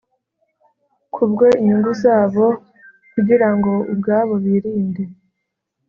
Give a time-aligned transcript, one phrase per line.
[1.13, 2.45] kubwo inyungu zabo
[3.13, 5.03] kugira ngo ubwabo birinde